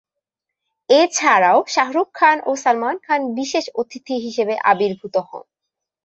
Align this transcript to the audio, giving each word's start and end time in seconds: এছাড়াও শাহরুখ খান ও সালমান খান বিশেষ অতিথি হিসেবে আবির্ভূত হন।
এছাড়াও 0.89 1.59
শাহরুখ 1.67 2.09
খান 2.13 2.37
ও 2.45 2.51
সালমান 2.63 2.95
খান 3.05 3.21
বিশেষ 3.37 3.65
অতিথি 3.81 4.15
হিসেবে 4.25 4.53
আবির্ভূত 4.71 5.15
হন। 5.29 5.43